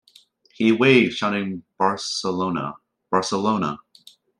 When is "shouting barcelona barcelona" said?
1.13-3.77